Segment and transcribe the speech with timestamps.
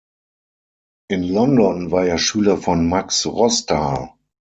[1.09, 4.11] In London war er Schüler von Max Rostal.